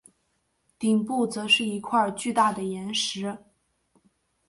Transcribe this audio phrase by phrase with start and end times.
[0.79, 3.37] 顶部则是一块巨大的岩石。